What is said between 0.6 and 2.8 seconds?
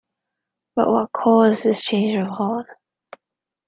But what caused this change of heart?